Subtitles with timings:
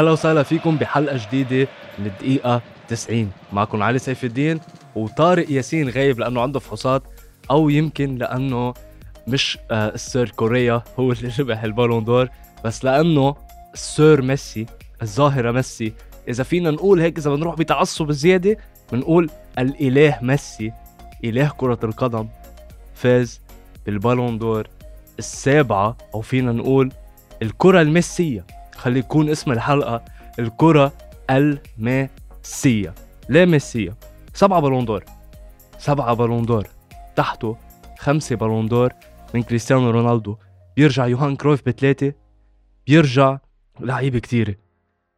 [0.00, 4.60] أهلا وسهلا فيكم بحلقة جديدة من الدقيقة 90 معكم علي سيف الدين
[4.94, 7.02] وطارق ياسين غايب لأنه عنده فحوصات
[7.50, 8.74] أو يمكن لأنه
[9.28, 12.28] مش آه السير كوريا هو اللي ربح البالون دور
[12.64, 13.36] بس لأنه
[13.74, 14.66] السير ميسي
[15.02, 15.92] الظاهرة ميسي.
[16.28, 18.56] إذا فينا نقول هيك إذا بنروح بتعصب زيادة
[18.92, 20.72] بنقول الإله ميسي
[21.24, 22.28] إله كرة القدم
[22.94, 23.40] فاز
[23.86, 24.68] بالبالون دور
[25.18, 26.92] السابعة أو فينا نقول
[27.42, 28.59] الكرة الميسية.
[28.80, 30.04] خلي يكون اسم الحلقة
[30.38, 30.92] الكرة
[31.30, 32.94] الميسية.
[33.28, 33.96] ليه ميسية
[34.34, 35.04] سبعة Ballon d'Or.
[35.78, 36.66] سبعة Ballon d'Or.
[37.16, 37.56] تحته
[37.98, 38.92] خمسة Ballon d'Or
[39.34, 40.36] من كريستيانو رونالدو.
[40.76, 42.12] بيرجع يوهان كرويف بثلاثة.
[42.86, 43.38] بيرجع
[43.80, 44.54] لعيبة كتيرة.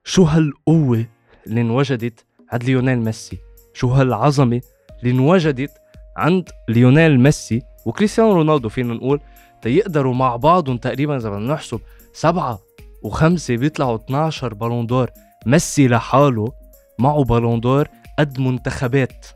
[0.05, 1.07] شو هالقوة
[1.47, 3.39] اللي انوجدت عند ليونيل ميسي؟
[3.75, 4.61] شو هالعظمة
[5.03, 5.73] اللي انوجدت
[6.17, 9.21] عند ليونيل ميسي وكريستيانو رونالدو؟ فينا نقول
[9.63, 11.81] تيقدروا مع بعضهم تقريبا إذا بدنا نحسب
[12.13, 12.59] سبعة
[13.03, 15.11] وخمسة بيطلعوا 12 Ballon d'Or
[15.47, 16.53] ميسي لحاله
[16.99, 19.27] معه Ballon d'Or قد منتخبات.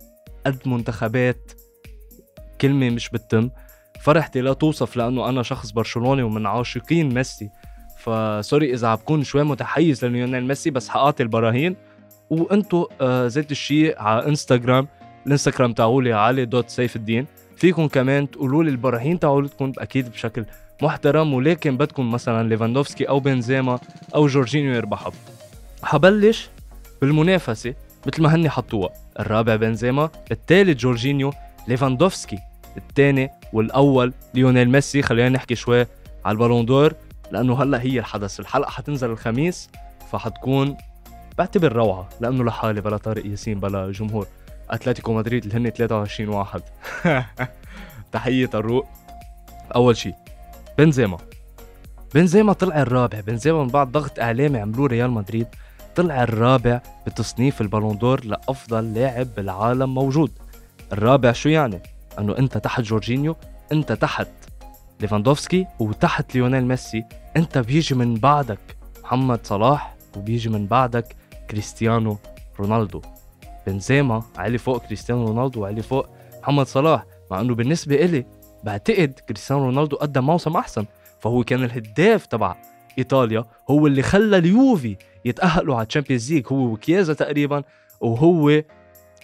[0.47, 1.53] قد منتخبات.
[2.61, 3.51] كلمة مش بتتم.
[4.01, 7.51] فرحتي لا توصف لأنه أنا شخص برشلوني ومن عاشقين ميسي.
[7.99, 11.77] ف sorry عم بكون شوي متحيز لليونيل ميسي بس حعاطي البراهين.
[12.31, 14.89] وأنتو آه ذات الشيء على انستغرام
[15.27, 17.27] الإنستغرام تاعولي علي dot سيف الدين.
[17.57, 20.45] فيكم كمان تقولوا لي البراهين تاعولتكم أكيد بشكل
[20.83, 23.79] محترم ولكن بدكم مثلا ليفاندوفسكي أو بنزيما
[24.15, 25.13] أو جورجينيو يربحوا.
[25.83, 26.49] حبلش
[27.01, 27.75] بالمنافسة
[28.07, 28.91] مثل ما هني حطوها.
[29.21, 31.33] الرابع بنزيما الثالث جورجينيو
[31.69, 32.39] ليفاندوفسكي
[32.77, 35.03] الثاني والأول ليونيل ميسي.
[35.03, 35.87] خلينا نحكي شوي
[36.25, 36.95] على ال Ballon d'Or
[37.33, 38.41] لأنه هلأ هي الحدث.
[38.41, 39.71] الحلقة حتنزل الخميس
[40.13, 40.77] فحتكون
[41.39, 44.27] بعتبر روعة لأنه لحالي بلا طارق ياسين بلا جمهور.
[44.71, 46.63] أتلتيكو مدريد اللي هن 23 واحد.
[48.13, 48.87] تحية الروق
[49.75, 50.15] أول شيء
[50.79, 51.19] بنزيما.
[52.15, 53.21] بنزيما طلع الرابع.
[53.21, 55.47] بنزيما من بعد ضغط إعلامي عملوه ريال مدريد.
[55.97, 60.33] طلع الرابع بتصنيف البالون دور لأفضل لاعب بالعالم موجود.
[60.93, 61.81] الرابع شو يعني؟
[62.19, 63.37] إنه أنت تحت جورجينيو
[63.73, 64.29] أنت تحت
[65.01, 67.05] ليفاندوفسكي وتحت ليونيل ميسي.
[67.37, 71.17] أنت بيجي من بعدك محمد صلاح وبيجي من بعدك
[71.51, 72.17] كريستيانو
[72.61, 73.03] رونالدو.
[73.67, 76.09] بنزيما علي فوق كريستيانو رونالدو وعلي فوق
[76.43, 77.07] محمد صلاح.
[77.31, 78.27] مع إنه بالنسبة إلي
[78.67, 80.87] بعتقد كريستيانو رونالدو قدم موسم أحسن
[81.21, 82.57] فهو كان الهداف تبع
[82.99, 87.63] إيطاليا هو اللي خلى اليوفي يتأهلوا على Champions League هو وكيازا تقريبا
[88.01, 88.63] وهو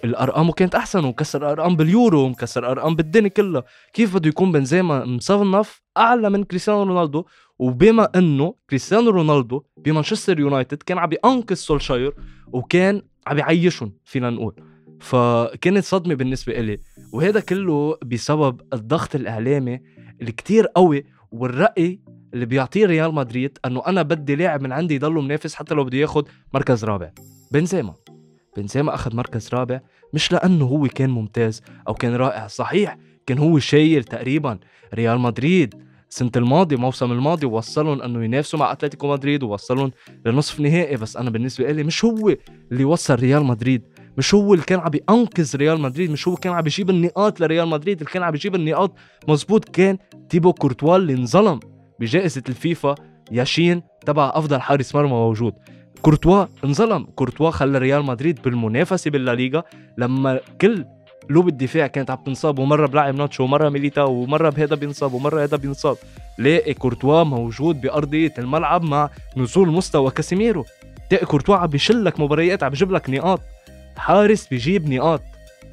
[0.05, 3.65] الارقام كانت أحسن ومكسر ارقام باليورو ومكسر ارقام بالدنيا كلها.
[3.93, 7.25] كيف بده يكون بنزيما مصنف أعلى من كريستيانو رونالدو؟
[7.59, 12.15] وبما إنه كريستيانو رونالدو بمانشستر يونايتد كان عم بينقذ سولشاير
[12.53, 14.72] وكان عم بيعيشهم فينا نقول.
[15.03, 16.79] فكانت صدمة بالنسبة إلي.
[17.13, 19.81] وهذا كله بسبب الضغط الإعلامي
[20.21, 22.01] اللي كتير قوي والرأي
[22.35, 25.99] اللي بيعطيه ريال مدريد إنه أنا بدي لاعب من عندي يضل منافس حتى لو بده
[25.99, 26.23] ياخذ
[26.55, 27.11] مركز رابع.
[27.53, 27.95] بنزيما.
[28.57, 29.81] بنزيما أخذ مركز رابع
[30.15, 32.47] مش لأنه هو كان ممتاز أو كان رائع.
[32.47, 34.59] صحيح كان هو شايل تقريبا
[34.95, 35.75] ريال مدريد
[36.11, 39.93] السنة الماضية الموسم الماضي وصلهم إنه ينافسوا مع أتلتيكو مدريد ووصلهم
[40.27, 40.97] لنصف نهائي.
[40.97, 42.37] بس أنا بالنسبة لي مش هو
[42.73, 43.83] اللي وصل ريال مدريد
[44.19, 47.69] مش هو اللي كان عم بينقذ ريال مدريد مش هو كان عم بيجيب النقاط لريال
[47.69, 48.95] مدريد اللي كان عم بيجيب النقاط
[49.29, 51.61] مزبوط كان تيبو كورتوا اللي انظلم
[52.01, 52.95] بجائزة الفيفا
[53.31, 55.53] ياشين تبع أفضل حارس مرمى موجود.
[56.03, 57.05] كورتوا انظلم.
[57.05, 59.63] كورتوا خلى ريال مدريد بالمنافسة بالليغا
[59.99, 60.85] لما كل
[61.31, 65.57] قلوب الدفاع كانت عم تنصاب ومرة بلعب ناتشو ومرة ميليتاو ومرة بهذا بينصاب ومرة هذا
[65.57, 65.97] بينصاب.
[66.39, 70.65] تلاقي كورتوا موجود بأرضية الملعب مع نزول مستوى كاسيميرو.
[71.11, 73.41] تلاقي كورتوا عم بيشلك مباريات عم بيجيب لك نقاط.
[73.97, 75.23] حارس بيجيب نقاط.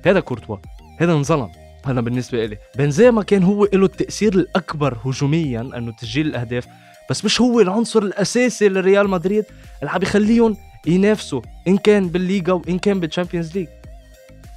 [0.05, 0.57] هذا كورتوا.
[0.99, 1.51] هذا انظلم.
[1.87, 6.67] أنا بالنسبة لي بنزيما كان هو له التأثير الأكبر هجوميا إنه تسجيل الأهداف.
[7.09, 9.45] بس مش هو العنصر الأساسي لريال مدريد
[9.79, 10.57] اللي عم بيخليهم
[10.87, 13.67] ينافسوا إن كان بالليغا وإن كان بال Champions League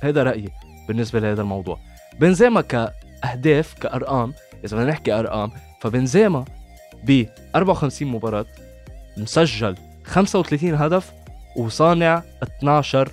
[0.01, 0.49] هذا رأيي
[0.89, 1.79] بالنسبة لهذا الموضوع.
[2.21, 4.35] بنزيما كأهداف كأرقام
[4.65, 5.51] إذا بدنا نحكي أرقام
[5.81, 6.45] فبنزيما
[7.05, 7.25] ب
[7.55, 8.47] 54 مباراة
[9.17, 11.13] مسجل 35 هدف
[11.57, 13.13] وصانع 12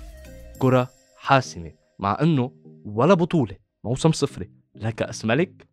[0.60, 2.52] كرة حاسمة مع إنه
[2.84, 5.68] ولا بطولة موسم صفري لا كأس ملك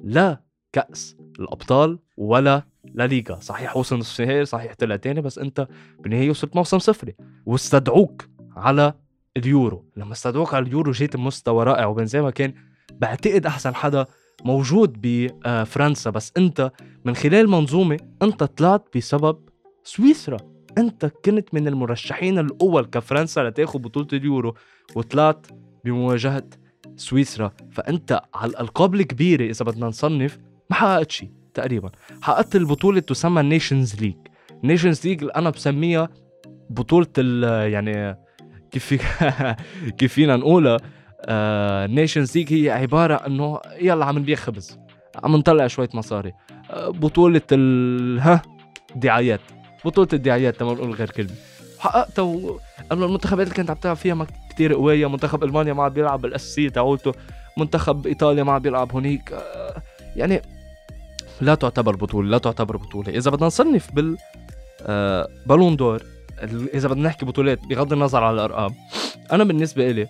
[0.00, 0.42] لا
[0.72, 3.40] كأس الأبطال ولا لا ليغا.
[3.40, 5.68] صحيح وصل نصف نهائي صحيح طلع تاني بس أنت
[6.00, 7.14] بالنهاية وصلت موسم صفري
[7.46, 8.94] واستدعوك على
[9.36, 9.84] اليورو.
[9.96, 12.54] لما استدعوك على اليورو جيت بمستوى رائع وبنزيما كان
[12.92, 14.06] بعتقد أحسن حدا
[14.44, 16.72] موجود بفرنسا بس أنت
[17.04, 19.48] من خلال منظومة أنت طلعت بسبب
[19.84, 20.53] سويسرا.
[20.78, 24.54] أنت كنت من المرشحين الأول كفرنسا لتاخذ بطولة اليورو
[24.94, 25.46] وطلعت
[25.84, 26.44] بمواجهة
[26.96, 27.52] سويسرا.
[27.70, 30.38] فأنت على الألقاب الكبيرة إذا بدنا نصنف
[30.70, 31.90] ما حققت شيء تقريبا.
[32.22, 34.16] حققت البطولة تسمى ال Nations League
[34.62, 36.08] ال Nations League أنا بسميها
[36.70, 37.08] بطولة
[37.64, 38.18] يعني
[38.70, 38.94] كيف
[39.98, 40.78] كيف فينا نقولها؟
[41.86, 44.78] Nations League هي عبارة إنه يلا عم نبيع خبز
[45.24, 46.32] عم نطلع شوية مصاري.
[46.70, 48.42] آه بطولة ال ها؟
[48.96, 49.40] دعايات.
[49.84, 51.34] بطولة الدعايات تمام نقول غير كلمة.
[51.78, 52.58] حققتها
[52.92, 56.20] انه المنتخبات اللي كانت عم تلعب فيها ما كثير قوية منتخب ألمانيا ما عم بيلعب
[56.20, 57.12] بالأساسية تاعولته
[57.56, 59.82] منتخب إيطاليا ما عم بيلعب هونيك آه
[60.16, 60.42] يعني
[61.40, 63.08] لا تعتبر بطولة لا تعتبر بطولة.
[63.08, 64.16] إذا بدنا نصنف بال
[64.82, 66.02] آه بالون دور
[66.74, 68.74] إذا بدنا نحكي بطولات بغض النظر على الأرقام
[69.32, 70.06] أنا بالنسبة إلي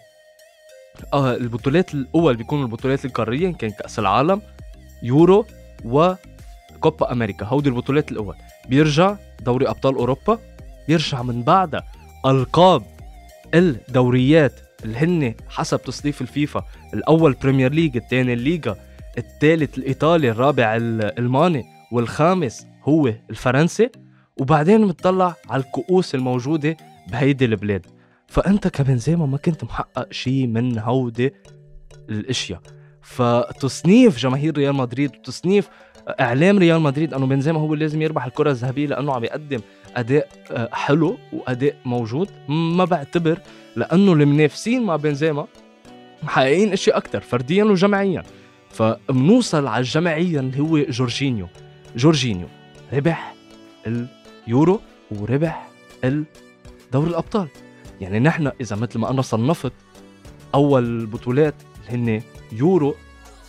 [1.14, 4.42] آه البطولات الأول بيكونوا البطولات القارية كان كأس العالم
[5.02, 5.46] يورو
[6.76, 8.34] وكوبا أمريكا هودي البطولات الأول.
[8.68, 10.38] بيرجع دوري أبطال أوروبا
[10.88, 11.84] بيرجع من بعدها
[12.26, 12.82] ألقاب
[13.54, 16.64] الدوريات اللي هن حسب تصنيف الفيفا.
[16.94, 18.76] الأول Premier League الثاني الليغا
[19.18, 23.90] الثالث الإيطالي الرابع الالماني والخامس هو الفرنسي.
[24.36, 26.76] وبعدين بتطلع على الكؤوس الموجودة
[27.08, 27.86] بهيدي البلاد.
[28.26, 31.34] فأنت كبنزيما ما كنت محقق شيء من هودي
[32.08, 32.60] الأشياء.
[33.02, 35.68] فتصنيف جماهير ريال مدريد وتصنيف
[36.08, 39.60] إعلام ريال مدريد أنه بنزيما هو لازم يربح الكرة الذهبية لأنه عم يقدم
[39.96, 42.30] أداء آه، حلو وأداء موجود.
[42.48, 43.38] ما بعتبر
[43.76, 45.46] لأنه المنافسين مع بنزيما
[46.22, 48.22] محققين اشياء أكثر فرديا وجماعيا.
[48.70, 51.48] فبنوصل على الجماعيا اللي هو جورجينيو.
[51.96, 52.46] جورجينيو
[52.92, 53.34] ربح
[54.46, 54.80] اليورو
[55.10, 55.68] وربح
[56.92, 57.48] دوري الأبطال.
[58.00, 59.72] يعني نحن إذا مثل ما أنا صنفت
[60.54, 61.54] أول بطولات
[61.92, 62.22] اللي هن
[62.52, 62.94] يورو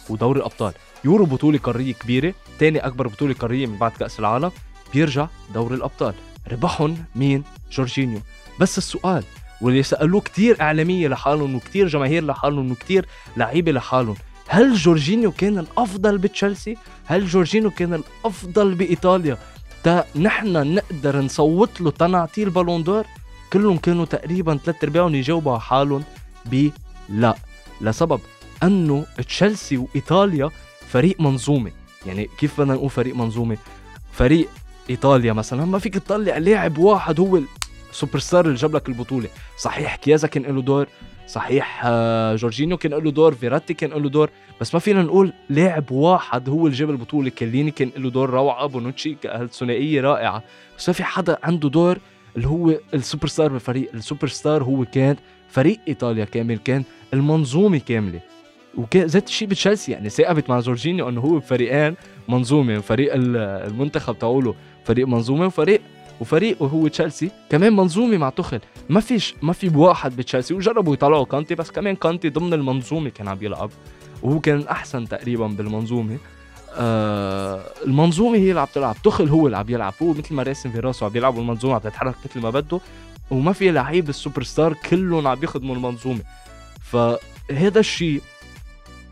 [0.10, 0.74] ودوري الأبطال.
[1.06, 4.52] يورو بطولة قارية كبيرة ثاني أكبر بطولة قارية من بعد كأس العالم
[4.94, 6.14] بيرجع دوري الأبطال.
[6.52, 8.20] ربحهم مين؟ جورجينيو.
[8.60, 9.24] بس السؤال
[9.62, 13.06] واللي سألوه كتير إعلامية لحالهم وكتير جماهير لحالهم وكتير
[13.38, 14.16] لعيبة لحالهم
[14.48, 19.38] هل جورجينيو كان الأفضل بتشيلسي؟ هل جورجينيو كان الأفضل بإيطاليا؟
[19.84, 23.06] تا نحن نقدر نصوت له تنعطيه ال Ballon d'Or؟
[23.54, 26.04] كلهم كانوا تقريبا ثلاث ارباعهم يجاوبوا على حالهم
[26.46, 26.70] ب
[27.10, 27.36] لا
[27.82, 28.20] لسبب
[28.64, 30.50] أنه تشيلسي وإيطاليا
[30.96, 31.72] فريق منظومة.
[32.06, 33.58] يعني كيف بدنا نقول فريق منظومة؟
[34.12, 34.50] فريق
[34.90, 37.42] إيطاليا مثلا ما فيك تطلع لاعب واحد هو
[37.92, 39.30] السوبر ستار اللي جاب لك البطولة.
[39.58, 40.88] صحيح كيازا كان له دور
[41.28, 44.30] صحيح آه، جورجينيو كان له دور فيراتي كان له دور
[44.62, 47.30] بس ما فينا نقول لاعب واحد هو اللي جاب البطولة.
[47.30, 50.44] كيليني كان له دور روعة بونوتشي الثنائية رائعة
[50.78, 51.98] بس ما في حدا عنده دور
[52.36, 53.90] اللي هو السوبر ستار بالفريق.
[53.94, 55.16] السوبر ستار هو كان
[55.50, 56.84] فريق إيطاليا كامل كان
[57.14, 58.20] المنظومة كاملة.
[58.78, 61.96] وكان ذات الشيء بتشيلسي يعني ثاقبت مع جورجينيو إنه هو بفريقين
[62.30, 64.56] منظومة فريق المنتخب تاعوله
[64.86, 65.82] فريق منظومة وفريق
[66.22, 71.26] وفريق وهو تشيلسي كمان منظومة مع تخل ما فيش ما في واحد بتشيلسي وجربوا يطلعوا
[71.26, 73.70] كانتي بس كمان كانتي ضمن المنظومة كان عم يلعب
[74.24, 76.18] وهو كان الاحسن تقريبا بالمنظومة.
[76.78, 80.72] آه المنظومة هي اللي عم تلعب تخل هو اللي عم يلعب هو مثل ما راسم
[80.72, 82.80] في راسه عم يلعب والمنظومة عم تتحرك مثل ما بده
[83.32, 86.22] وما في لعيب السوبر ستار كلهم عم يخدموا المنظومة.
[86.82, 88.22] فهذا الشيء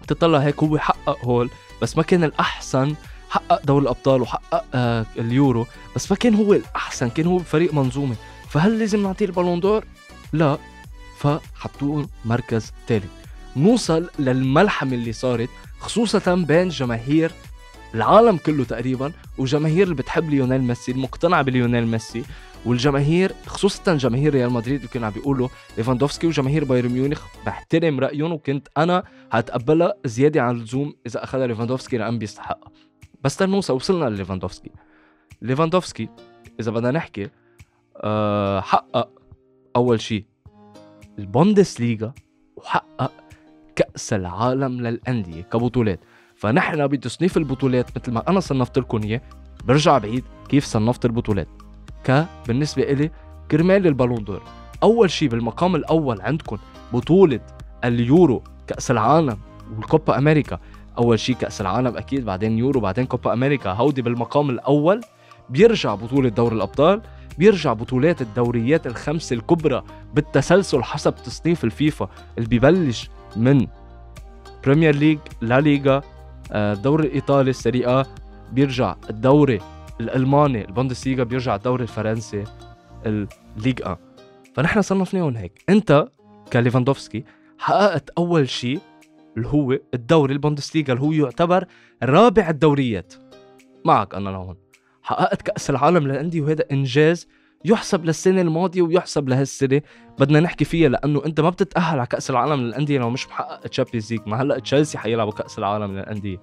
[0.07, 1.49] تطلع هيك هو حقق هول
[1.81, 2.95] بس ما كان الأحسن
[3.29, 8.15] حقق دوري الأبطال وحقق آه اليورو بس ما كان هو الأحسن كان هو بفريق منظومة.
[8.49, 9.85] فهل لازم نعطيه ال Ballon d'Or؟
[10.33, 10.57] لا.
[11.19, 13.05] فحطوه مركز ثالث
[13.55, 15.49] نوصل للملحمة اللي صارت
[15.79, 17.31] خصوصا بين جماهير
[17.95, 22.23] العالم كله تقريبا وجماهير اللي بتحب ليونيل ميسي المقتنعه بليونيل ميسي.
[22.65, 28.67] والجماهير خصوصا جماهير ريال مدريد كانوا عم بيقولوا ليفاندوفسكي وجماهير بايرن ميونخ بحترم رأيهم وكنت
[28.77, 32.71] أنا هتقبلها زيادة عن اللزوم إذا أخذها ليفاندوفسكي لأن بيستحقها.
[33.23, 34.71] بس تنوصل وصلنا لليفاندوفسكي
[35.41, 36.09] ليفاندوفسكي
[36.59, 37.29] إذا بدنا نحكي
[37.97, 39.09] أه حقق
[39.75, 40.25] أول شيء
[41.19, 42.13] البوندس ليغا
[42.55, 43.11] وحقق
[43.75, 45.99] كأس العالم للأندية كبطولات.
[46.35, 49.21] فنحن بتصنيف البطولات مثل ما أنا صنفت لكم إياه
[49.63, 51.62] برجع بعيد كيف صنفت البطولات.
[52.03, 53.11] ك بالنسبة إلي
[53.51, 54.41] كرمال ال Ballon d'Or.
[54.83, 56.57] أول شيء بالمقام الأول عندكم
[56.93, 57.39] بطولة
[57.83, 59.37] اليورو كأس العالم
[59.77, 60.59] والكوبا أمريكا.
[60.97, 63.71] أول شيء كأس العالم أكيد بعدين يورو بعدين كوبا أمريكا.
[63.71, 65.01] هودي بالمقام الأول
[65.49, 67.01] بيرجع بطولة دوري الأبطال
[67.37, 69.83] بيرجع بطولات الدوريات الخمسة الكبرى
[70.13, 73.67] بالتسلسل حسب تصنيف الفيفا اللي ببلش من
[74.65, 76.01] Premier League لا ليغا
[76.51, 78.05] الدوري الايطالي السريعه
[78.51, 79.59] بيرجع الدوري
[80.01, 82.43] الألماني البوندسليغا بيرجع الدوري الفرنسي
[83.05, 83.97] ال Ligue 1
[84.55, 85.63] فنحن صنفناهم هيك.
[85.69, 86.07] انت
[86.53, 87.23] كليفاندوفسكي
[87.59, 88.79] حققت أول شيء
[89.37, 91.65] اللي هو الدوري البوندسليغا اللي هو يعتبر
[92.03, 93.13] رابع الدوريات.
[93.85, 94.55] معك أنا لهون.
[95.03, 97.27] حققت كأس العالم للأندية وهذا إنجاز
[97.65, 99.81] يحسب للسنة الماضية ويحسب لهالسنة
[100.19, 104.13] بدنا نحكي فيها لأنه أنت ما بتتأهل على كأس العالم للأندية لو مش محقق Champions
[104.13, 106.37] League ما هلأ تشيلسي حيلعبوا كأس العالم للأندية.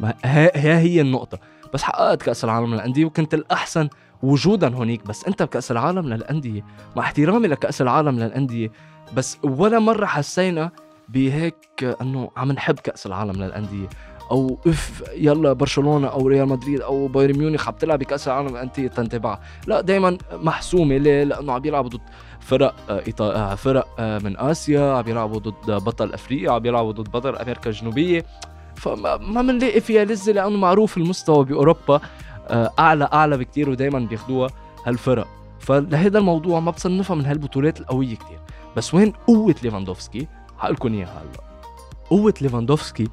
[0.00, 1.38] ما هي هي النقطة.
[1.72, 3.88] بس حققت كأس العالم للأندية وكنت الأحسن
[4.22, 5.06] وجودا هونيك.
[5.06, 6.64] بس أنت بكأس العالم للأندية
[6.96, 8.72] مع احترامي لكأس العالم للأندية
[9.14, 10.70] بس ولا مرة حسينا
[11.08, 13.88] بهيك إنه عم نحب كأس العالم للأندية.
[14.30, 18.80] أو إف يلا برشلونة أو ريال مدريد أو بايرن ميونخ عم تلعب بكأس العالم انت
[18.80, 19.38] تنتبع.
[19.66, 20.96] لا دائما محسومة.
[20.96, 22.00] ليه؟ لأنه عم يلعبوا ضد
[22.40, 22.74] فرق
[23.54, 28.24] فرق من آسيا عم يلعبوا ضد بطل أفريقيا عم يلعبوا ضد بطل أمريكا الجنوبية.
[28.76, 32.00] فما بنلاقي فيها لذة لأنه معروف المستوى بأوروبا
[32.48, 34.50] آه، اعلى أعلى بكتير ودائما بياخذوها
[34.86, 35.26] هالفرق.
[35.60, 38.38] فلهذا الموضوع ما بصنفها من هالبطولات القوية كتير.
[38.76, 41.42] بس وين قوة ليفاندوفسكي؟ حقلكم إياها هلأ.
[42.10, 43.08] قوة ليفاندوفسكي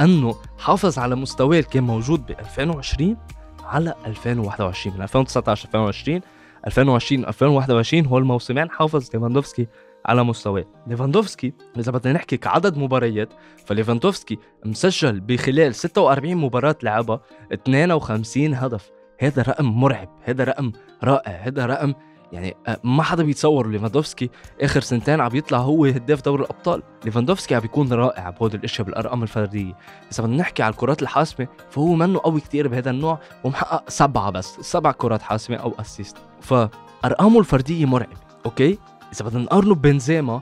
[0.00, 3.16] إنه حافظ على مستواه اللي كان موجود ب 2020
[3.64, 6.20] على 2021 من 2019 2020
[6.66, 9.66] 2020 2021 هو الموسمين حافظ ليفاندوفسكي
[10.06, 13.28] على مستواه ليفاندوفسكي إذا بدنا نحكي كعدد مباريات
[13.66, 17.20] فليفاندوفسكي مسجل بخلال 46 مباراة لعبها
[17.52, 18.90] 52 هدف.
[19.20, 20.72] هذا رقم مرعب هذا رقم
[21.04, 21.94] رائع هذا رقم
[22.32, 24.30] يعني آه، ما حدا بيتصور ليفاندوفسكي
[24.62, 26.82] آخر سنتين عم يطلع هو هداف دوري الأبطال.
[27.04, 29.76] ليفاندوفسكي عم بيكون رائع بهول الأشياء بالأرقام الفردية.
[30.12, 34.56] إذا بدنا نحكي على الكرات الحاسمة فهو منه قوي كتير بهذا النوع ومحقق سبعة بس
[34.60, 36.16] سبع كرات حاسمة أو assist.
[36.40, 38.78] فأرقامه الفردية مرعبة Okay؟
[39.20, 40.40] إذا بدنا نقارنه ببنزيما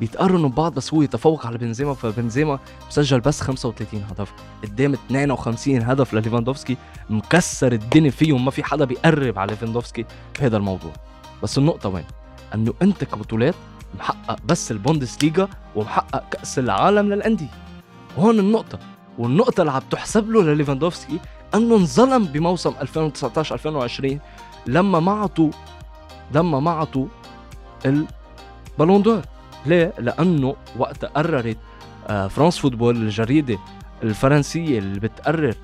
[0.00, 4.32] بيتقارنوا ببعض بس هو يتفوق على بنزيما فبنزيما مسجل بس 35 هدف.
[4.62, 6.76] قدام 52 هدف لليفاندوفسكي
[7.10, 10.04] مكسر الدنيا فيهم ما في حدا بيقرب على ليفاندوفسكي
[10.40, 10.92] بهذا الموضوع.
[11.42, 12.04] بس النقطة وين؟
[12.54, 13.54] إنه أنت كبطولات
[13.98, 17.50] محقق بس البوندس ليغا ومحقق كأس العالم للأندية.
[18.18, 18.78] هون النقطة.
[19.18, 21.20] والنقطة اللي عم تحسب له لليفاندوفسكي
[21.54, 24.20] إنه انظلم بموسم 2019 2020
[24.66, 25.50] لما ما عطوا
[26.34, 27.06] لما ما عطوا
[27.86, 29.22] ال Ballon d'Or
[29.66, 31.58] ليه؟ لأنه وقت قررت
[32.08, 33.58] آه، France Football الجريدة
[34.02, 35.54] الفرنسية اللي بتقرر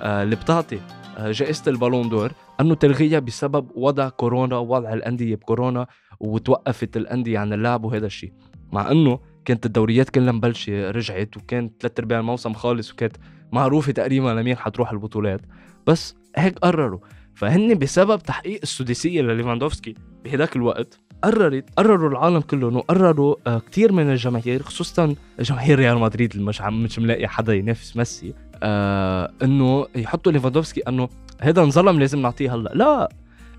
[0.00, 0.80] آه، اللي بتعطي
[1.18, 5.86] آه، جائزة ال Ballon d'Or أنه تلغيها بسبب وضع كورونا ووضع الأندية بكورونا
[6.20, 8.32] وتوقفت الأندية عن اللعب وهذا الشيء.
[8.72, 13.16] مع أنه كانت الدوريات كلها مبلشة رجعت وكان ثلاث أرباع الموسم خالص وكانت
[13.52, 15.40] معروفة تقريبا لمين حتروح البطولات.
[15.86, 16.98] بس هيك قرروا.
[17.34, 19.94] فهن بسبب تحقيق السداسية لليفاندوفسكي
[20.24, 25.98] بهداك الوقت قررت قرروا العالم كله إنه قرروا آه كثير من الجماهير خصوصا جماهير ريال
[25.98, 31.08] مدريد مش عم مش ملاقي حدا ينافس ميسي آه إنه يحطوا ليفاندوفسكي إنه
[31.40, 32.70] هذا انظلم لازم نعطيه هلأ.
[32.74, 33.08] لا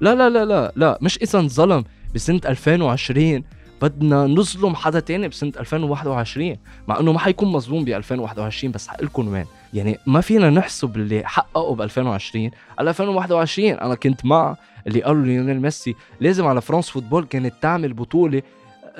[0.01, 1.83] لا لا لا لا لا مش إذا انظلم
[2.15, 3.43] بسنة 2020
[3.81, 6.55] بدنا نظلم حدا تاني بسنة 2021
[6.87, 11.21] مع إنه ما حيكون مظلوم ب 2021 بس حقلكم وين؟ يعني ما فينا نحسب اللي
[11.25, 14.55] حققه ب 2020 على 2021 أنا كنت مع
[14.89, 18.41] اللي قالوا ليونيل ميسي لازم على فرانس فوتبول كانت تعمل بطولة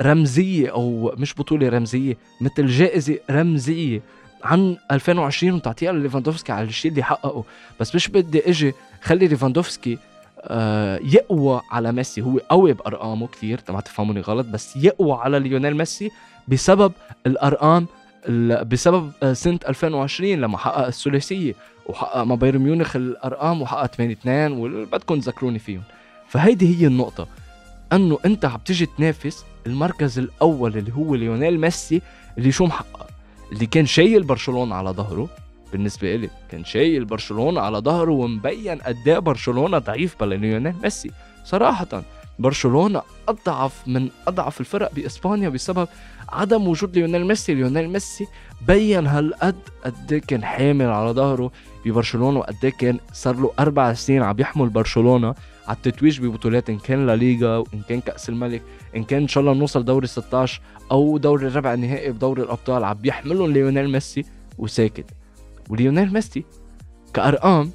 [0.02, 4.02] رمزية أو مش بطولة رمزية مثل جائزة رمزية
[4.44, 7.44] عن 2020 وتعطيها لليفاندوفسكي على الشيء اللي حققه.
[7.80, 9.98] بس مش بدي إجي خلي ليفاندوفسكي
[10.42, 12.22] آه يقوى على ميسي.
[12.22, 16.12] هو قوي بأرقامه كثير ما تفهموني غلط بس يقوى على ليونيل ميسي
[16.48, 16.92] بسبب
[17.28, 17.88] الأرقام
[18.64, 21.54] بسبب آه، سنة 2020 لما حقق الثلاثية.
[21.90, 25.82] وحقق مع بايرن ميونخ الأرقام وحقق 8 2 وبدكم تذكروني فيهم.
[26.28, 27.28] فهيدي هي النقطة
[27.94, 32.02] إنه أنت عم تيجي تنافس المركز الأول اللي هو ليونيل ميسي
[32.38, 33.08] اللي شو محقق؟
[33.52, 35.30] اللي كان شايل برشلونة على ظهره.
[35.72, 41.12] بالنسبة لي كان شايل برشلونة على ظهره ومبين قد إيه برشلونة ضعيف بلا ليونيل ميسي.
[41.46, 42.04] صراحة
[42.40, 45.88] برشلونة أضعف من أضعف الفرق بإسبانيا بسبب
[46.30, 47.54] عدم وجود ليونيل ميسي.
[47.54, 48.28] ليونيل ميسي
[48.68, 49.56] بين هالقد
[49.86, 51.52] قد كان حامل على ظهره
[51.86, 55.36] ببرشلونة وقد كان صار له أربع سنين عم يحمل برشلونة
[55.68, 58.62] على التتويج ببطولات إن كان لا ليغا وإن كان كأس الملك
[58.96, 62.84] إن كان إن شاء الله نوصل دوري 16 أو دوري الربع النهائي بدوري الأبطال.
[62.84, 64.26] عم بيحملهم ليونيل ميسي
[64.58, 65.06] وساكت.
[65.70, 66.46] وليونيل ميسي
[67.14, 67.72] كأرقام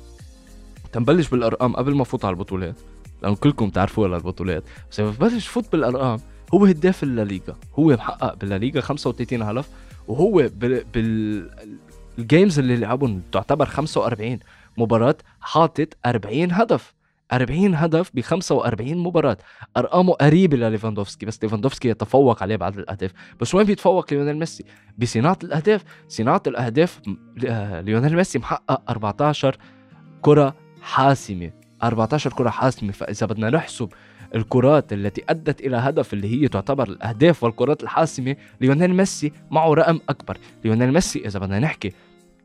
[0.93, 2.75] تنبلش بالأرقام قبل ما فوت على البطولات.
[3.25, 6.21] لأنه كلكم تعرفوا البطولات بس لما ببلش فوت بالأرقام
[6.55, 7.57] هو هداف الليغا.
[7.79, 9.69] هو محقق بالليغا 35 هدف
[10.09, 11.51] وهو بال, بال...
[12.19, 14.39] ال games اللي لعبهم تعتبر 45
[14.79, 16.95] مباراة حاطط 40 هدف.
[17.33, 19.37] 40 هدف ب 45 مباراة.
[19.77, 23.11] أرقامه قريبة لليفاندوفسكي بس ليفاندوفسكي يتفوق عليه بعدد الأهداف.
[23.41, 24.65] بس وين بيتفوق ليونيل ميسي؟
[24.99, 25.85] بصناعة الأهداف.
[26.09, 27.01] صناعة الأهداف
[27.87, 29.57] ليونيل ميسي محقق 14
[30.23, 31.64] كرة حاسمة.
[31.85, 33.89] 14 كرة حاسمة فإذا بدنا نحسب
[34.35, 40.01] الكرات التي أدت إلى هدف اللي هي تعتبر الأهداف والكرات الحاسمة ليونيل ميسي معه رقم
[40.09, 40.39] أكبر.
[40.65, 41.93] ليونيل ميسي إذا بدنا نحكي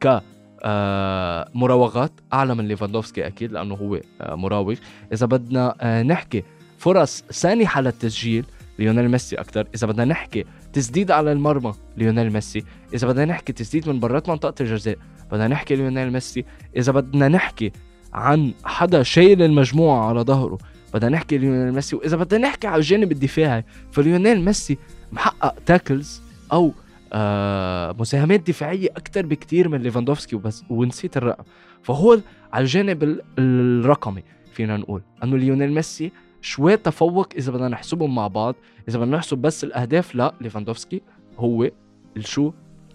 [0.01, 0.21] ك
[0.63, 4.75] آه مراوغات أعلى من ليفاندوفسكي أكيد لأنه هو آه مراوغ.
[5.13, 6.43] إذا بدنا آه نحكي
[6.77, 8.45] فرص سانحة للتسجيل
[8.79, 12.63] ليونيل ميسي أكثر إذا بدنا نحكي تسديد على المرمى ليونيل ميسي.
[12.93, 14.97] إذا بدنا نحكي تسديد من برات منطقة الجزاء
[15.31, 16.45] بدنا نحكي ليونيل ميسي.
[16.77, 17.71] إذا بدنا نحكي
[18.13, 20.57] عن حدا شايل المجموعة على ظهره.
[20.93, 24.77] بدنا نحكي ليونيل ميسي وإذا بدنا نحكي على الجانب الدفاعي فليونيل ميسي
[25.11, 26.21] محقق tackles
[26.53, 26.73] أو
[27.13, 31.43] آه مساهمات دفاعية أكثر بكثير من ليفاندوفسكي وبس ونسيت الرقم.
[31.83, 32.19] فهو
[32.53, 34.23] على الجانب الرقمي
[34.53, 36.11] فينا نقول إنه ليونيل ميسي
[36.41, 38.55] شوي تفوق إذا بدنا نحسبهم مع بعض.
[38.89, 41.01] إذا بدنا نحسب بس الأهداف لا ليفاندوفسكي
[41.37, 41.69] هو
[42.17, 42.51] الشو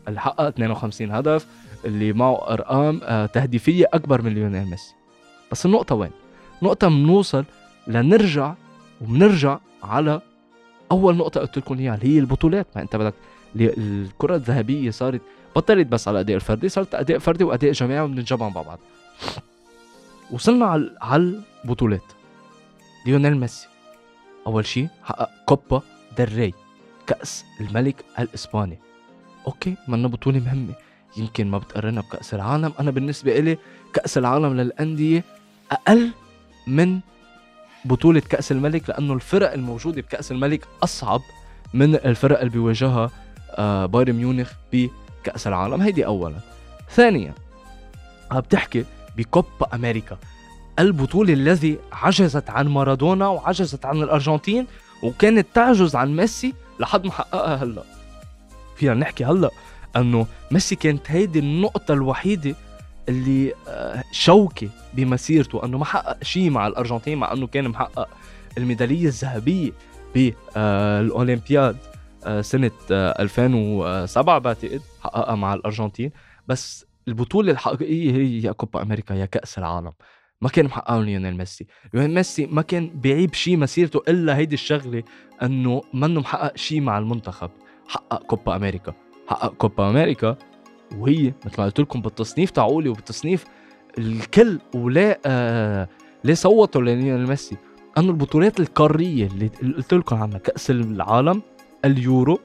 [0.08, 1.46] اللي حقق 52 هدف
[1.84, 4.94] اللي معه أرقام آه تهديفية أكبر من ليونيل ميسي.
[5.52, 6.10] بس النقطة وين؟
[6.62, 7.44] نقطة بنوصل
[7.86, 8.54] لنرجع
[9.00, 10.20] وبنرجع على
[10.92, 12.66] أول نقطة قلت لكم إياها اللي هي البطولات.
[12.76, 13.14] ما أنت بدك
[13.56, 15.20] الكرة الذهبية صارت
[15.56, 18.78] بطلت بس على الاداء الفردي صارت أداء فردي وأداء جماعي وبنتجمع مع بعض.
[20.30, 22.12] وصلنا على على البطولات.
[23.06, 23.68] ليونيل ميسي.
[24.46, 25.82] أول شيء حقق كوبا
[26.18, 26.54] ديل ري
[27.06, 28.78] كأس الملك الإسباني.
[29.46, 30.74] okay منا بطولة مهمة.
[31.16, 32.72] يمكن ما بتقارنها بكأس العالم.
[32.80, 33.58] أنا بالنسبة إلي
[33.92, 35.24] كأس العالم للأندية
[35.70, 36.10] أقل
[36.66, 37.00] من
[37.84, 41.20] بطولة كأس الملك لأنه الفرق الموجودة بكأس الملك أصعب
[41.74, 43.10] من الفرق اللي بيواجهها
[43.50, 45.80] آه، بايرن ميونخ بكأس العالم.
[45.82, 46.36] هيدي أولا.
[46.90, 47.34] ثانيا
[48.32, 48.84] بتحكي
[49.16, 50.18] بكوبا أمريكا.
[50.78, 54.66] البطولة الذي عجزت عن مارادونا وعجزت عن الأرجنتين
[55.02, 57.82] وكانت تعجز عن ميسي لحد ما حققها هلأ.
[58.76, 59.50] فينا نحكي هلأ.
[59.96, 62.54] أنه ميسي كانت هيدي النقطة الوحيدة
[63.08, 68.08] اللي آه، شوكة بمسيرته أنه ما حقق شيء مع الأرجنتين مع أنه كان محقق
[68.58, 69.72] الميدالية الذهبية
[70.14, 71.76] بالاولمبياد
[72.24, 76.10] آه، سنة 2007 آه، بعتقد حققها مع الأرجنتين.
[76.48, 79.92] بس البطولة الحقيقية هي كوبا أمريكا يا كأس العالم.
[80.40, 81.66] ما كان محققه ليونيل ميسي.
[81.94, 85.02] ليونيل ميسي ما كان بيعيب شيء مسيرته إلا هيدي الشغلة
[85.42, 87.50] أنه منه محقق شيء مع المنتخب
[87.88, 89.03] حقق كوبا أمريكا.
[89.28, 90.36] حقق كوبا أمريكا
[90.98, 93.44] وهي مثل ما قلت لكم بالتصنيف تعولي وبالتصنيف
[93.98, 95.88] الكل ولا آه
[96.24, 97.56] ليه صوتوا لليونيل ميسي.
[97.98, 101.42] أنه البطولات القارية اللي قلت لكم عنها كأس العالم
[101.84, 102.38] اليورو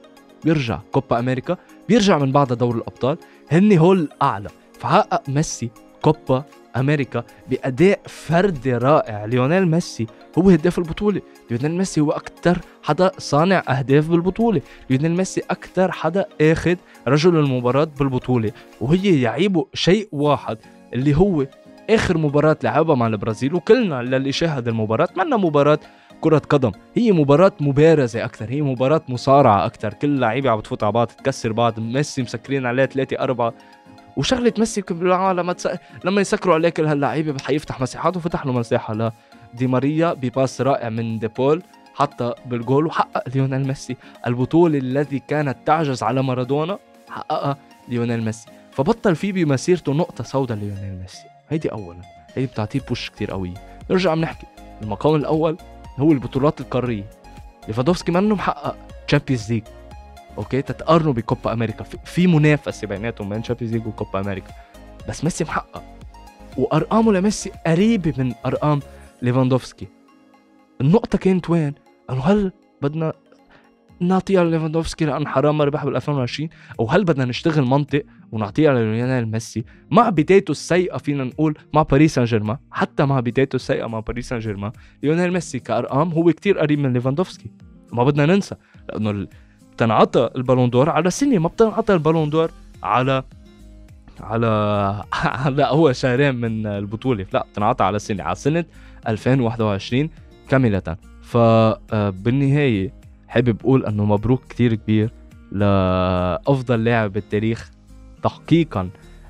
[0.44, 1.56] بيرجع كوبا أمريكا
[1.88, 3.18] بيرجع من بعدها دوري الأبطال
[3.50, 4.48] هن هول الأعلى.
[4.78, 5.70] فحقق ميسي
[6.02, 6.44] كوبا
[6.76, 9.24] أمريكا بأداء فردي رائع.
[9.24, 10.06] ليونيل ميسي
[10.38, 11.20] هو هداف البطولة.
[11.50, 14.60] ليونيل ميسي هو أكثر حدا صانع أهداف بالبطولة.
[14.90, 16.76] ليونيل ميسي أكثر حدا آخذ
[17.08, 18.52] رجل المباراة بالبطولة.
[18.80, 20.58] وهي يعيبه شيء واحد
[20.94, 21.46] اللي هو
[21.90, 23.54] آخر مباراة لعبها مع البرازيل.
[23.54, 25.78] وكلنا للي شاهد المباراة منا مباراة
[26.20, 26.72] كرة قدم.
[26.94, 29.92] هي مباراة مبارزة أكثر هي مباراة مصارعة أكثر.
[29.92, 31.80] كل لعيبة عم بتفوت على بعض تكسر بعض.
[31.80, 33.54] ميسي مسكرين عليه ثلاثة أربعة.
[34.20, 35.68] وشغلة ميسي تس...
[36.04, 38.94] لما يسكروا عليه كل هاللعيبه حيفتح مساحات وفتح له مساحة
[39.54, 41.62] لدي ماريا ب pass رائع من دي بول
[41.94, 43.96] حتى بالجول وحقق ليونيل ميسي.
[44.26, 46.78] البطولة التي كانت تعجز على مارادونا
[47.08, 47.56] حققها
[47.88, 48.46] ليونيل ميسي.
[48.72, 51.24] فبطل في بمسيرته نقطة سوداء ليونيل ميسي.
[51.50, 52.00] هيدي اولا.
[52.34, 53.54] هيدي بتعطيه push كتير قوية
[53.90, 54.46] نرجع بنحكي.
[54.82, 55.56] المقام الأول
[55.98, 57.10] هو البطولات القارية.
[57.68, 58.76] ليفاندوفسكي منه محقق
[59.08, 59.62] Champions League
[60.40, 61.84] okay؟ تتقارنوا بكوبا أمريكا.
[61.84, 64.52] في منافسة بيناتهم بين Champions League وكوبا أمريكا.
[65.08, 65.82] بس ميسي محقق.
[66.56, 68.80] وأرقامه لميسي قريبة من أرقام
[69.22, 69.88] ليفاندوفسكي.
[70.80, 71.74] النقطة كانت وين؟
[72.10, 73.12] انه هل بدنا
[74.00, 76.48] نعطيها لليفاندوفسكي لأن حرام ما ربح بال 2020
[76.80, 82.14] أو هل بدنا نشتغل منطق ونعطيها لليونيل ميسي؟ مع بدايته السيئة فينا نقول مع باريس
[82.14, 84.72] سان جيرمان حتى مع بدايته السيئة مع باريس سان جيرمان
[85.02, 87.50] ليونيل ميسي كأرقام هو كتير قريب من ليفاندوفسكي.
[87.92, 88.54] ما بدنا ننسى.
[88.88, 89.26] لأنه
[89.80, 92.50] بتنعطى ال Ballon d'Or على سنه ما بتنعطى ال Ballon d'Or
[92.82, 93.22] على
[94.20, 94.46] على
[95.44, 98.64] على اول شهرين من البطولة لا بتنعطى على سنه على سنة
[99.08, 100.10] 2021
[100.48, 100.96] كاملة.
[101.22, 102.92] فبالنهايه
[103.28, 105.10] حابب أقول إنه مبروك كتير كبير
[105.52, 107.70] لأفضل لاعب بالتاريخ
[108.22, 108.88] تحقيقا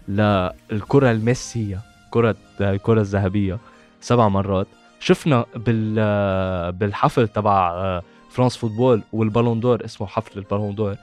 [0.08, 3.58] للكرة الميسية كرة الكرة الذهبية
[4.00, 4.66] سبع مرات.
[5.00, 8.00] شفنا بال بالحفل تبع
[8.30, 10.96] فرانس فوتبول وال Ballon d'Or اسمه حفل ال Ballon d'Or.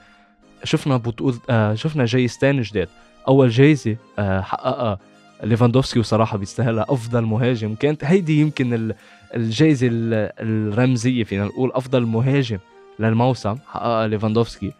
[0.64, 2.88] شفنا بطولة آه شفنا جايزتين جداد
[3.28, 4.98] أول جايزة آه حققها
[5.42, 7.74] ليفاندوفسكي وصراحة بيستاهلها أفضل مهاجم.
[7.74, 8.94] كانت هيدي يمكن
[9.34, 12.58] الجائزه الرمزية فينا نقول أفضل مهاجم
[12.98, 14.72] للموسم حققها ليفاندوفسكي.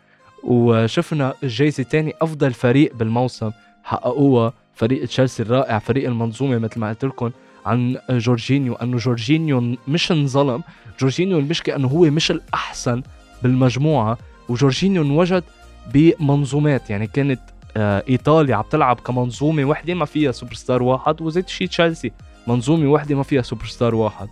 [0.45, 3.51] وشفنا الجائزه الثانية أفضل فريق بالموسم
[3.85, 7.31] حققوها فريق تشيلسي الرائع فريق المنظومة مثل ما قلت لكم.
[7.69, 10.63] عن جورجينيو أنه جورجينيو مش انظلم.
[11.01, 13.03] جورجينيو المشكلة أنه هو مش الأحسن
[13.43, 15.45] بالمجموعة وجورجينيو انوجد
[15.95, 16.91] بمنظومات.
[16.91, 17.41] يعني كانت
[17.77, 22.13] آه إيطاليا عم تلعب كمنظومة وحدة ما فيها سوبر ستار واحد وزيت شي تشيلسي.
[22.47, 24.29] منظومة وحدة ما فيها سوبر ستار واحد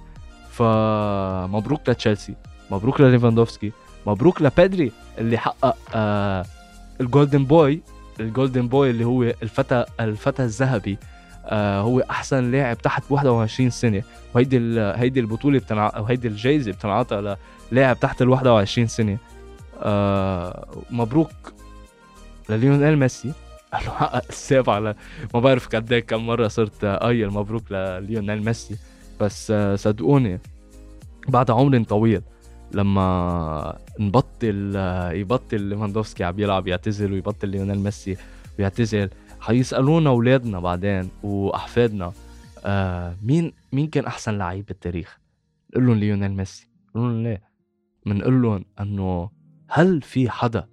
[0.51, 2.35] فمبروك لتشيلسي
[2.71, 3.73] مبروك لليفاندوفسكي
[4.07, 5.77] مبروك لبيدري اللي حقق
[7.01, 7.81] ال Golden Boy
[8.21, 10.99] ال Golden Boy اللي هو الفتى الفتى الذهبي.
[11.55, 14.03] هو أحسن لاعب تحت 21 سنة.
[14.35, 15.93] وهيدي هيدي البطولة بتنع...
[15.97, 17.37] أو هيدي الجائزه بتنعطى
[17.73, 19.19] للاعب تحت ال 21 سنة.
[19.83, 21.31] آه مبروك
[22.49, 23.33] لليونيل ميسي.
[23.75, 24.95] انه حقق السابع ل...
[25.35, 28.77] ما بعرف قد إيه كم مرة صرت قايل مبروك لليونيل ميسي.
[29.21, 30.41] بس آه صدقوني
[31.29, 32.23] بعد عمر طويل
[32.73, 38.17] لما نبطل آه، يبطل ليفاندوفسكي عم يلعب يعتزل ويبطل ليونيل ميسي
[38.59, 39.11] ويعتزل
[39.47, 42.13] حيسالونا أولادنا بعدين وأحفادنا
[42.65, 45.19] آه مين مين كان أحسن لعيب بالتاريخ؟
[45.71, 47.43] نقول لهم ليونيل ميسي، نقول لهم ليه؟
[48.07, 49.31] بنقول لهم إنه
[49.69, 50.67] هل في حدا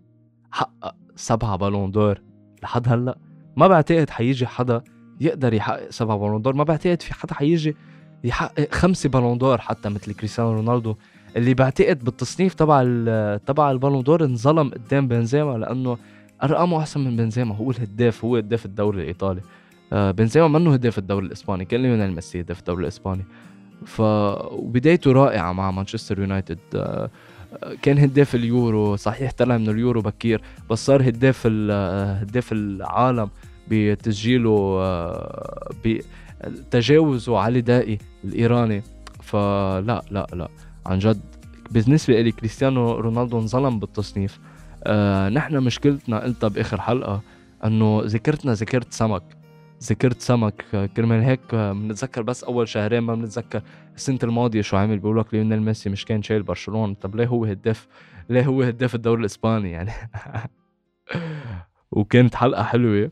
[0.51, 2.21] حقق سبعة Ballon d'Or
[2.63, 3.17] لحد هلأ؟
[3.55, 4.81] ما بعتقد حيجي حدا
[5.21, 7.75] يقدر يحقق سبعة Ballon d'Or، ما بعتقد في حدا حيجي
[8.23, 10.95] يحقق خمسة Ballon d'Or حتى مثل كريستيانو رونالدو
[11.35, 12.83] اللي بعتقد بالتصنيف تبع
[13.37, 15.97] تبع ال Ballon d'Or انظلم قدام بنزيما لأنه
[16.43, 19.41] ارقامه أحسن من بنزيما هو الهداف هو هداف الدوري الإيطالي.
[19.93, 23.25] آه، بنزيما منه هداف الدوري الإسباني كان ليونيل ميسي هداف الدوري الإسباني.
[23.85, 24.01] ف
[24.51, 26.59] وبدايته رائعة مع مانشستر يونايتد.
[26.75, 27.09] آه،
[27.81, 33.29] كان هداف اليورو صحيح طلع من اليورو بكير بس صار هداف آه، هداف العالم
[33.67, 34.81] بتسجيله
[35.85, 38.83] بتجاوزه علي دائي الإيراني.
[39.21, 40.49] فلا لا لا
[40.85, 41.21] عن جد
[41.71, 44.39] بالنسبة لي كريستيانو رونالدو انظلم بالتصنيف.
[44.83, 47.21] آه نحن مشكلتنا قلتها باخر حلقة
[47.65, 49.23] إنه ذكرتنا ذكرت سمك
[49.83, 50.65] ذاكرة سمك
[50.97, 53.61] كرمال هيك بنتذكر بس أول شهرين ما بنتذكر
[53.95, 57.45] السنة الماضية شو عمل بيقول لك ليونيل ميسي مش كان شايل برشلونة طب ليه هو
[57.45, 57.87] هداف؟
[58.29, 59.91] ليه هو هداف الدوري الإسباني يعني؟
[61.91, 63.11] وكانت حلقة حلوة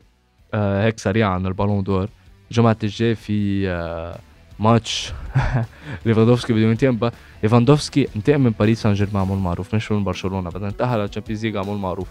[0.54, 2.08] آه هيك سريعة عن ال Ballon d'Or.
[2.50, 4.18] جمعة الجاي في آه
[4.62, 5.12] ماتش.
[6.06, 7.10] ليفاندوفسكي بده ينتقم
[7.42, 9.74] ليفاندوفسكي انتقم من باريس سان جيرمان عمول معروف.
[9.74, 12.08] مش من برشلونة بدنا نتاهل لل Champions League عمول معروف.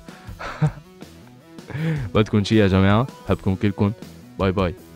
[2.16, 3.92] بدكم شي يا جماعة؟ بحبكم كلكم.
[4.40, 4.91] باي باي.